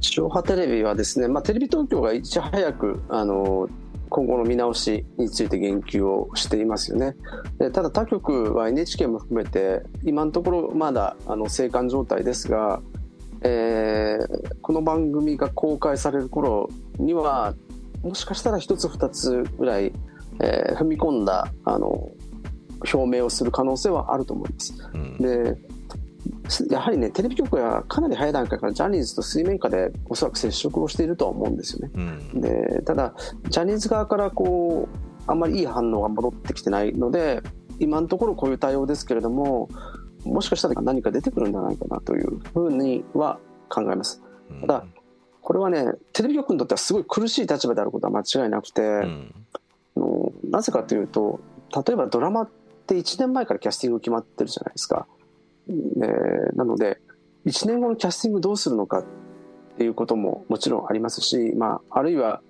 [0.00, 3.68] 地上波テレビはですね、まあ、テレビ東京がいち早くあの
[4.10, 7.16] 今後の見直しについて言及をしていますよね。
[7.58, 12.82] でただ他局は NHK も含めて今のところまだあの静観状態ですが、
[13.44, 17.54] えーこの番組が公開される頃には
[18.02, 19.92] もしかしたら1つ2つぐらい、
[20.40, 22.08] えー踏み込んだあの
[22.92, 24.74] 表明をする可能性はあると思います。
[24.94, 25.56] うんで
[26.70, 31.92] やはりねテレビ局はかなり早い段階からジャニーズと水面下でおそらく接触をしているとは思うんですよね。
[31.94, 33.14] うんでただ
[33.50, 37.42] ジャニーズ側からこうあんまりいい反応が戻ってきてないので
[37.78, 39.68] 今のところこういう対応ですけれども
[40.24, 44.22] もしかしたら何か出てくるんじゃないかなというふうには考えます。
[44.60, 44.86] ただ
[45.40, 49.34] これはねテレビ局にとってはすごい苦しい立場であることは間違いなくて、うん
[49.96, 51.40] あのなぜかというと
[51.86, 52.50] 例えばドラマっ
[52.86, 55.06] て1年前からキャスティング決まってるじゃないですか。
[55.68, 56.08] ね
[56.54, 57.00] なので
[57.46, 59.04] 1年後のキャスティングどうするのかっ
[59.78, 62.42] ていうことももちろんありますし、まあ、あるいは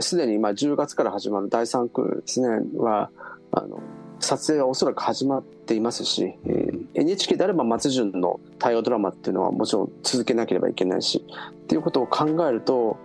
[0.00, 3.10] すで、にまあ10月から始まる第3クールですねは
[3.52, 3.80] あの
[4.20, 12.96] 撮影はおそらく始まっていますし、えー NHK であれば松潤の大河ドラマっていうのはもちろん続けなければいけないしっていうことを考えると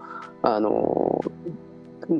[0.42, 1.22] あの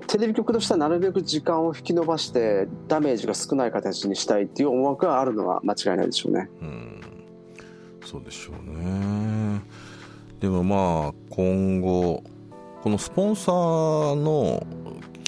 [0.08, 6.50] テレビ局としてはなるべく時間を引き延ばしてダメージが少ない形にしたいっていう思惑があるのは間違いないでしょうね。
[6.62, 7.02] うん。
[8.06, 9.62] そうでしょうね。
[10.40, 12.24] でもまあ今後
[12.82, 14.66] このスポンサーの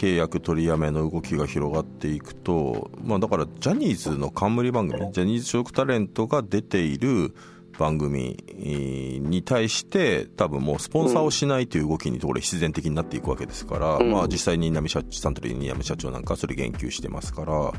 [0.03, 7.33] 契約取りやめの動きが広がっていくと、まあ、だからジャニーズの冠番組ジャニーズ所属タレントが出ている
[7.79, 14.11] 番組に対して多分もうスポンサーをしないという動きにこれ必然的になっていくわけですから、うん。
[14.11, 17.71] まあ、実際に南社サントリー新山社長なんかはそれ言及してますから、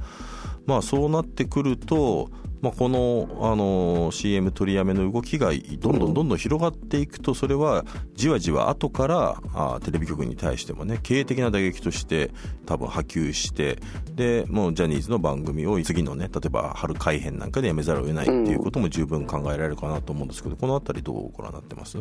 [0.65, 2.31] まあ、そうなってくると、
[2.65, 5.51] まあ、このあの CM 取りやめの動きが
[5.81, 12.31] どんどんどんどん広がっていくとそれはじわじわ後からあテレビ局に対してもね経営的な打撃として
[12.65, 13.79] 多分波及して
[14.15, 21.99] でもうジャニーズの番組を次のね例えば春改編なんかでやめざるを得ないっていうことも十分考えられるかなと思うんですけどこの辺りどうご覧になってます？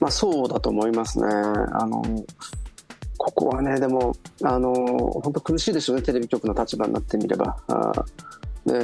[0.00, 1.26] まあ、そうだと思いますね。
[1.26, 2.02] あの
[3.18, 7.58] ここはねでもあの本当苦しいですよねテレビ局の立場になってみれば。
[7.68, 7.92] あ
[8.64, 8.74] で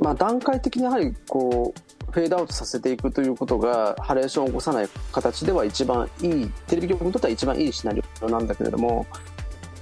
[0.00, 9.06] まあ、段階的にやはりこうフェードアウトさせていくということがハレーションを起こさない形では一番いいテレビ局にとっては一番いいシナリオなんだけれども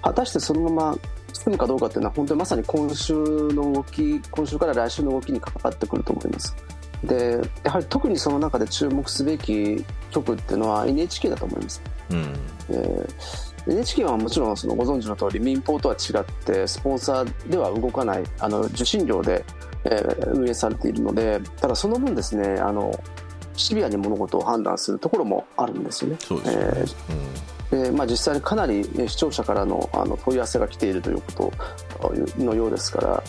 [0.02, 0.98] 果たしてそのまま
[1.32, 6.56] 進むかどうかっていうのは本当にまさに今週の動き今週から来週の動きにかかってくると思います。
[7.04, 11.80] でやはり特にその中で注目すべき局っていうのは NHK だと思います。
[12.10, 12.34] うん
[12.70, 19.44] えー NHK はもちろんそのご存知の通り民放とは違ってスポンサーでは動かないあの受信料で、
[19.84, 22.92] えー運営されているのでただその分ですねあの
[23.54, 26.16] シビアに物事を判断するところもあるんですよね。
[26.20, 31.52] そうですよね、でまあ、実際にかなりえー視聴者からのあの問い合わせが来ているというこ
[31.98, 33.22] とのようですから。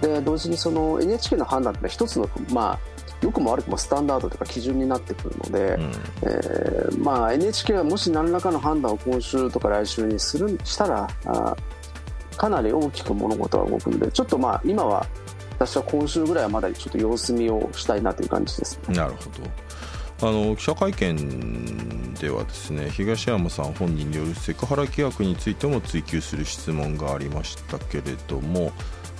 [0.00, 2.78] で同時にその NHK の判断って一つの、まあ、
[3.22, 5.82] 良くも悪くもスタンダードというか基準になってくるので、うん。
[5.82, 5.92] うん
[6.22, 11.56] えーまあ、NHK はもし何らかの判断を今週とか来週にするしたらあ
[12.36, 15.06] かなり大きく物事は動くのでちょっとまあ今は
[15.58, 18.94] 私は今週ぐらいはまだちょっと様子見をしたいなという感じですね。
[18.96, 20.28] なるほど。
[20.28, 28.72] あの記者会見ではですね東山さん本人によるセクハラ疑惑についても追及する質問がありましたけれども、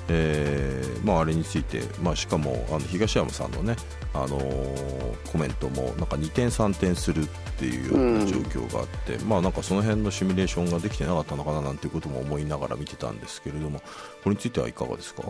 [0.08, 3.76] えーまあ、あれについて、まあ、しかもあの東山さんのね
[4.14, 7.26] あのーコメントもなんか2点3点するっ
[7.58, 13.80] ていうような状況があって、まあなんかその辺のシミュレーションができてなかったのかななんていうことも思いながら見てたんですけれども
[14.22, 15.22] これについてはいかがですか？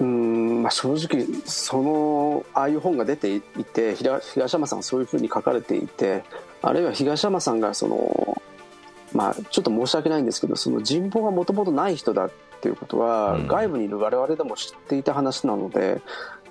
[0.00, 6.24] うーんまあ、正直そのああいう本が出ていて東東山さんがそういうふうに書かれていて
[6.62, 8.42] あるいは東山さんがその、
[9.12, 12.30] まあ、ちょっと申し訳ないんですけどその人望がもともとない人だっ
[12.60, 13.46] ていうことは、うん。
[13.46, 16.00] 外部にいる我々でも知っていた話なので、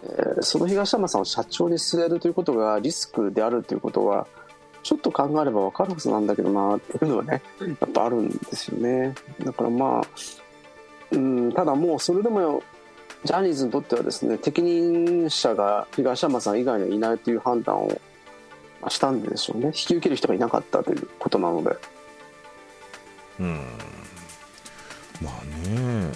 [0.03, 4.27] えーその東山さんを社長に据えるということがリスクであるということは
[4.83, 9.15] ちょっと考えれば分かるはずなんだけどなっていうのはねやっぱあるんですよね。
[9.43, 10.07] だからまあ
[11.11, 12.61] うんただもうそれでも
[13.25, 17.87] ジャニーズにとってはですね適任者が東山さん以外にはいないという判断を
[18.81, 19.67] まあしたんでしょうね。
[19.67, 21.75] 引き受ける人がいなかったということなので。
[23.39, 23.59] うん。
[25.21, 26.11] まあね。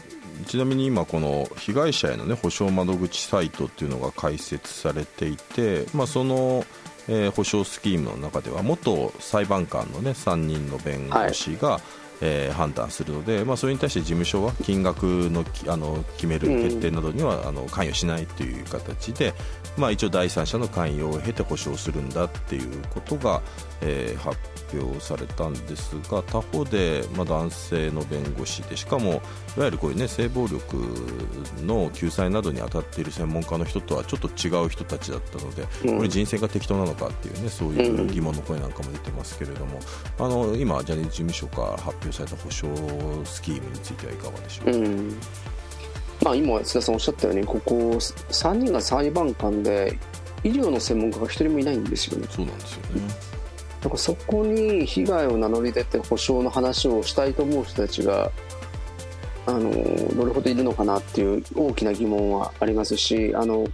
[0.45, 6.65] ちなみに今この被害者へのね保証窓口サイトっていうのが開設されていて、まあ、その、
[7.07, 11.81] えー保証スキームの中では元裁判官のね3人の弁護士が、
[12.21, 19.33] えー判断するので、まあ、それに対して事務所は金額のきあの決める決定などには、あの関与しないという形で、
[19.77, 23.41] まあ、一応第三者の関与を経て保証するんだっていうことが、
[23.81, 24.37] えー発
[24.73, 29.21] 表されたんですが他方で、まあ、男性の弁護士でしかも
[29.57, 30.77] いわゆるこういう、ね、性暴力
[31.65, 35.97] の救済などに当たっている専門家の人とはちょっと違う人たちだったので、うん。
[35.97, 39.79] これ人選が適当なのかっていうねそういう疑問の声なんかも出てますけれども、
[40.19, 42.67] あの今、ジャニーズ事務所から発表された保証
[43.25, 44.71] スキームについてはいかがでしょうか？
[44.71, 45.19] うん。
[46.23, 49.97] まあ今須田さんおっしゃったようにここ3人が裁判官で
[50.43, 52.27] 医療の専門家が1人もいないんですよね。
[52.29, 53.01] そうなんですよね
[53.81, 58.31] だからそこに被害を名乗り出て保証の話をしたいと思う人たちが
[59.45, 59.71] あの
[60.15, 63.67] どれほどいるのかなっていう大きな疑問はありますしあの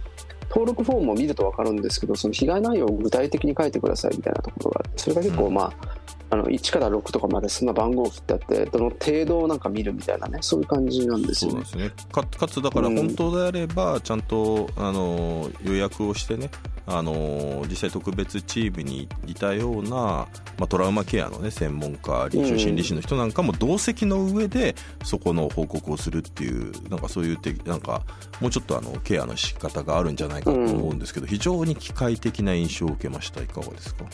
[0.48, 5.54] 登録フォームを見ると分かるんですけどその被害内容を具体的に書いてくださいみたいなところがあってそれが結構うん。
[5.54, 5.85] まあ,、
[6.30, 11.64] あの1から6とかまでそんな番号を振ってあってどの程度をなんか見るみたいなねそういう感じなんですよね。
[11.64, 11.84] そうで。
[11.86, 12.04] すね。
[12.10, 12.96] かかつだからうん。
[12.96, 16.50] 本当であればちゃんと、あの予約をしてね
[16.88, 20.28] あの実際特別チームにいたような、ま
[20.60, 24.74] あ、トラウマケアの、ね、専門家臨床心理士の人なんかも同席の上で
[25.04, 28.02] そこの報告をするっていうなんかそういうてなんか
[28.40, 33.42] もうちょっとあのケアの仕方があるんじゃないかと思うんですけど、非常に機械的な印象を受けました。
[33.42, 34.04] いかがですか？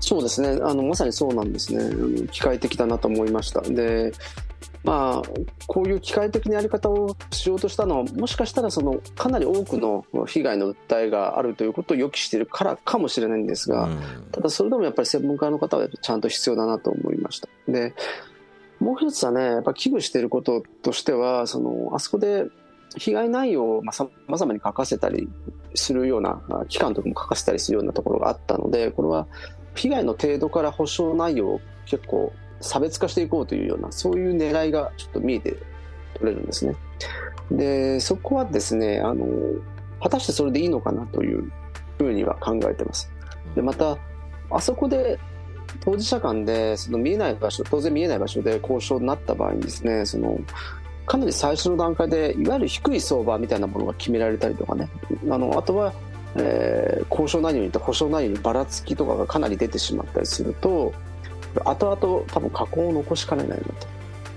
[0.00, 0.58] そうですね。
[0.62, 2.28] あのまさにそうなんですね。
[2.30, 3.60] 機械的だなと思いました。
[3.60, 4.12] で
[4.84, 5.28] まあ
[5.66, 14.00] こういう機械的なやり方をしようとしたのはもしかしたらそのかなり多くの被害の訴えがあるということを予期しているからかもしれないんですが、うん。
[14.32, 17.48] ただそれでもやっぱり専門家の方はちゃんと必要だなと思いました。
[17.68, 17.94] で
[18.78, 22.44] もう一つはねやっぱ危惧していることとしてはそのあそこで
[22.96, 25.28] 被害内容をまあさまざまに書かせたり
[25.74, 29.26] するようなあ機関とかも書かせたりするようなところがあったのでこれは
[29.76, 35.56] 被害の程度から保証内容を結構差別化していこうというようなそういう狙いがちょっと見えて
[36.14, 36.74] 取れるんですね。
[37.50, 39.26] でそこはですねあの
[40.02, 41.50] 果たしてそれでいいのかなという
[41.98, 43.10] ふうには考えてます。
[43.54, 43.96] でまた
[44.50, 45.18] あそこで
[45.80, 50.38] 当事者間でその見えない場所当然見えない場所で交渉になった場合にですねその
[51.06, 54.88] かなり最初の段階でいわゆる低い相場みたいなものが決められたりとかね。
[55.30, 55.92] あのあとは、
[56.38, 60.92] えー交渉内容によって保証内容にばらつきとかがかなり出てしまったりすると
[61.64, 63.72] 後々多分過去を残しかねないなと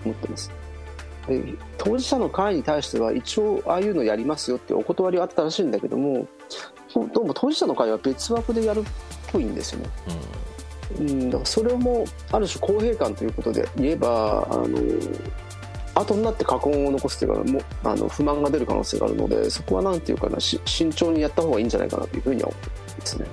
[0.06, 0.52] 思ってます。
[1.28, 1.44] で
[1.78, 6.28] 当事者の会に対しては一応ああいうのやりますよってお断りはあったらしいんだけども
[7.14, 8.84] どうも当事者の会は別枠でやるっ
[9.32, 9.90] ぽいんですよね。
[11.00, 14.68] うん、だからそれもある種公平感ということで言えばあの
[16.00, 22.70] 後になって過根を残すというかもうあの不満が出る可能性があるのでそこはなんていうかなし慎重にやった方がいいんじゃないかなというふうには思って
[23.00, 23.28] ますね。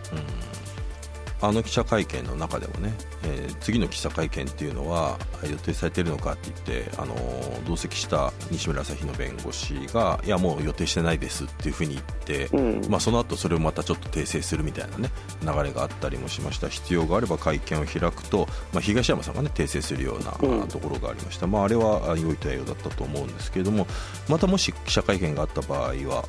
[1.46, 2.92] あの記者会見の中でもね、
[3.24, 5.18] えー次の記者会見っていうのは
[5.50, 12.90] 予定されているのかって言って、あのー同席した西村朝日の弁護士がいやもう予定してないですっていうふうに言って、うん。
[12.90, 15.10] まあ、その後それをまたちょっと訂正するみたいなね
[15.42, 16.68] 流れがあったりもしました。
[16.68, 20.32] 必要があれば会見を開くと、まあ、東山さんがね訂正するような、
[20.66, 23.86] ところがありました、まあ、あれはあ良い対応だったと思うんですけれども
[24.28, 26.24] またもし記者会見があった場合は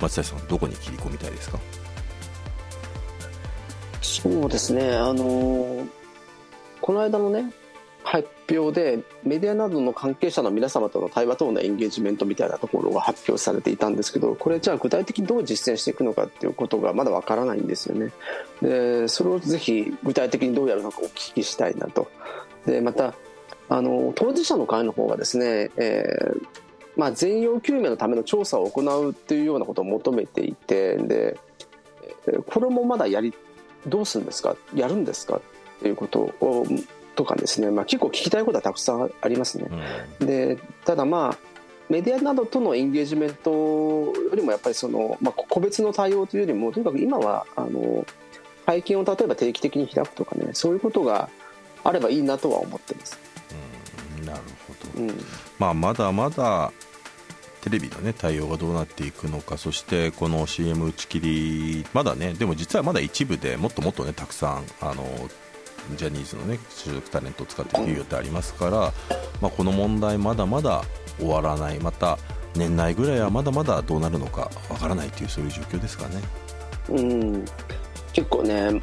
[0.00, 1.58] 松谷さんどこに切り込みたいですか？
[4.02, 5.86] そうですね、あの
[6.80, 7.52] この間のね、
[8.02, 18.12] 発表で、メディアなどの関係者の皆様との対話等のエンゲージメントみたいなところが発表されていたんですけど、これじゃあ具体的にどう実践していくのかっていうことがまだわからないんですよね。
[18.60, 22.10] で、それをぜひ具体的にどうやるのかお聞きしたいなと。
[22.66, 23.14] で、また、
[23.68, 26.46] あの、当事者の会の方がですね、えー
[26.96, 31.38] まあ、全容究明のための調査を行うっていうようなことを求めていてで
[32.46, 33.32] これもまだやり
[33.86, 34.56] どうするんですか？
[34.74, 35.36] やるんですか？
[35.36, 35.40] っ
[35.80, 36.66] ていうことを
[37.14, 39.68] とかですね、まあ、結構聞きたいことはたくさんありますね。
[40.20, 41.38] うん、でただまあ
[41.88, 48.06] メディアなどとのエンゲージメントよりもやっぱりその、まあ、個別の対応というよりもとにかく今はあの
[48.64, 51.28] 会見を例えば定期的に開くとかねそういうことが
[51.84, 53.18] あればいいなとは思ってます。
[54.18, 55.20] うん、なるほど、うん、
[55.58, 56.72] まあ、まだまだ
[57.62, 65.04] テレビの、ね、対応がどうなっていくのかそしてこの CM 打ち切りまだねでも実はまだ一部でもっともっとねたくさんあの
[65.96, 68.92] ジャニーズのね所属タレントを使ってる企業ってありますから、
[69.40, 70.82] まあ、この問題まだまだ
[71.18, 72.18] 終わらないまた
[72.56, 76.20] 年内ぐらいはまだまだどうなるのかわからないというそういう状況ですかね。
[76.90, 77.44] うん
[78.12, 78.82] 結構ね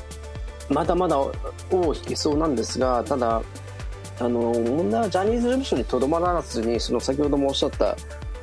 [0.69, 1.31] まだまだ尾
[1.71, 3.41] を引きそうなんですがただ
[4.19, 7.95] あの問題はジャニーズ事務所にとどまらずにその先ほどもおっしゃった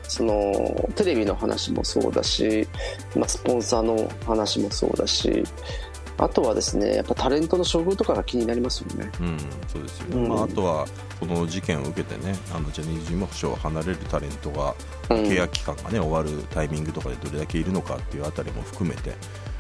[0.09, 2.67] そのテレビの話もそうだし、
[3.17, 5.45] まあ、スポンサーの話もそうだし
[6.19, 9.11] あとはですねやっぱタレントの処遇とかが気になりますよね。
[9.21, 9.39] うん、
[9.69, 10.87] そうですよ、うん、まあ、あとは
[11.21, 14.75] この事件を受けてねあのジャニーズ事務所を離れるタレントが、
[15.09, 19.15] 契約期間がね終わるタイミングとかでどれだけいるのかっていうあたりも含めて。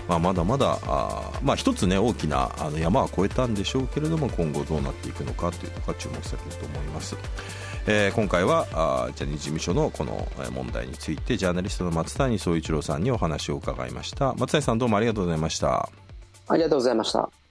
[0.08, 7.16] まあ、まだまだあ、まあ、一つね大きなあの山は越えたんでしょうけれども今後どうなっていくのかというところが注目されると思います。
[7.88, 14.34] えー、今回はあジャニーズ事務所のこの問題についてジャーナリストの松谷総一郎さんにお話を伺いました。
[14.34, 15.88] 松谷さんどうもありがとうございました。
[16.48, 17.45] ありがとうございました。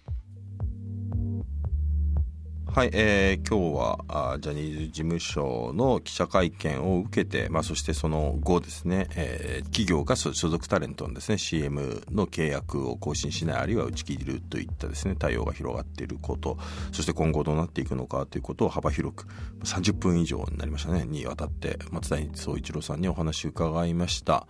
[2.76, 16.57] はい、えー、今日はあジャニーズ事務所の記者会見を受けて、まあ、そしてその後ですね、えー、企業が所属タレントのですね CM の契約を更新しないあるいは打ち切るといったですね対応が広がっていること
[16.91, 19.26] そして今後どうなっていくのかということを幅広く
[19.63, 24.47] 30分以上になりましたねにわたって松谷総一郎さんにお話を伺いました。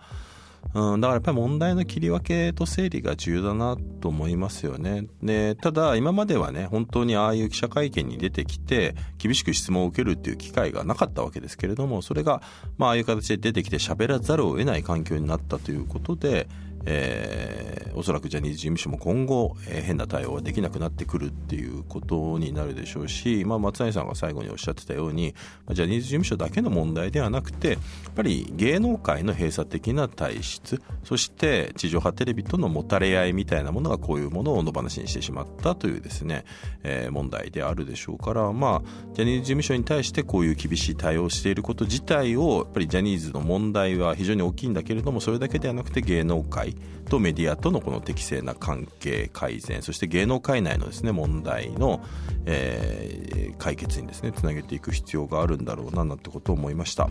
[0.74, 5.06] うん、だからやっぱり問題の切り分けと整理が重要だなと思いますよね。
[5.22, 12.42] で、ただ今まではね、本当にああいう記者会見に出てきて、厳しく質問を受けるっていう機会がなかったわけですけれども、それが、
[12.78, 16.48] まあああいう形で出てきて喋らざるを得ない環境になったということで、
[16.86, 25.34] えー、おそらくジャニーズ事務所も今後、えー、変な対応ができなくなってくるっていうことになるでしょうし、まあ、松谷さんが最後におっしゃってたように
[25.72, 27.78] ジャニーズ事務所だけの問題ではなくてやっ
[28.14, 36.44] ぱり芸能界の閉鎖的な体質そして地上波テレビとのもたれ合いみたいなものがこういうものを野放しにしてしまったというですね、
[36.84, 46.75] えー、問題であるでしょうから、まあ、ジャニーズ事務所に対してこういう厳しい対応をしていること自体をやっぱりジャニーズの問題は非常に大きいんだけれどもそれだけではなくて芸能界
[47.08, 52.04] とメディアとのこの適正な関係改善そして芸能界内のですね問題の、
[52.46, 57.08] えー、解決にですねつなげていく必要があるんだろうななんてことを思いました。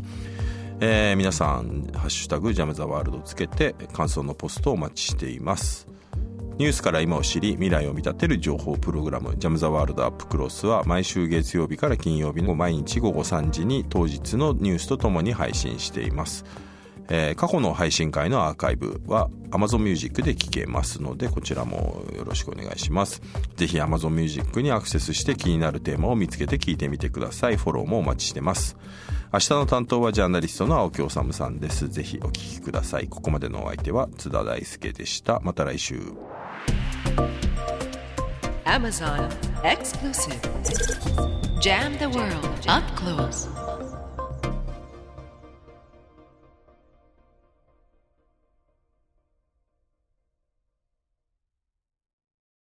[0.82, 5.88] えー、皆さん「ハッシュタグジャム・ザ・ワールド」つけて感想のポストをお待ちしています
[6.57, 16.43] ニュースから今を知り未来を見立てる情報プログラム「ジャム・ザ・ワールド・アップ・クロス」は毎週月曜日から金曜日の毎日午後3時に当日のニュースとともに配信しています
[17.10, 23.22] えー、過去の配信会のアーカイブは Amazon Music で聴けますのでこちらもよろしくお願いします。
[23.56, 27.58] ぜひ Amazon Music にアクセスして気になるテーマを見つけて聞いてみてください。
[27.58, 28.78] フォローもお待ちしてます。
[29.32, 31.89] 明日の担当はジャーナリストの青木治さんです。
[31.89, 33.08] ぜひお聞きください。
[33.08, 35.39] ここまでのお相手は津田大輔でした。
[35.43, 36.01] また来週。
[38.66, 39.30] Amazon
[39.64, 40.39] Exclusive.
[41.62, 43.64] Jam the World Up Close.